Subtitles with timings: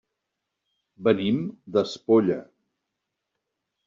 [1.07, 1.43] Venim
[1.75, 2.39] d'Espolla.